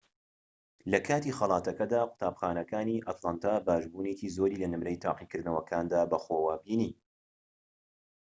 [0.91, 6.91] لەکاتی خەڵاتەکەدا قوتابخانەکانی ئەتلانتا باشبوونێکی زۆری لە نمرەی تاقیکردنەوەکاندا بەخۆوە بینی